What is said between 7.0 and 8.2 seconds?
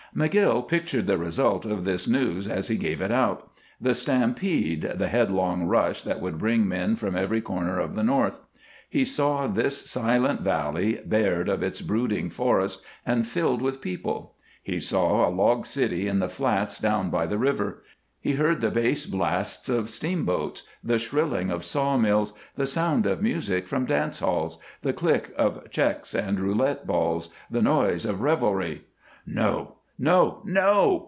every corner of the